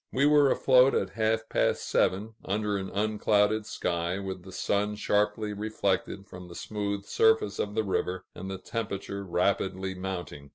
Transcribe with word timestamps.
We 0.11 0.25
were 0.25 0.49
afloat 0.49 0.95
at 0.95 1.11
half 1.11 1.47
past 1.47 1.87
seven, 1.87 2.33
under 2.43 2.75
an 2.75 2.89
unclouded 2.89 3.67
sky, 3.67 4.17
with 4.17 4.41
the 4.41 4.51
sun 4.51 4.95
sharply 4.95 5.53
reflected 5.53 6.25
from 6.25 6.47
the 6.47 6.55
smooth 6.55 7.05
surface 7.05 7.59
of 7.59 7.75
the 7.75 7.83
river, 7.83 8.25
and 8.33 8.49
the 8.49 8.57
temperature 8.57 9.23
rapidly 9.23 9.93
mounting. 9.93 10.49